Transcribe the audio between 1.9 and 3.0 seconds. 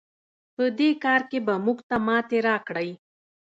ماتې راکړئ.